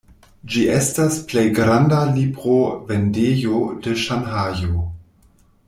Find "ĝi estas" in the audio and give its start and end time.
0.53-1.17